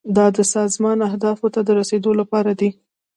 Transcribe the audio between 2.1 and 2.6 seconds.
لپاره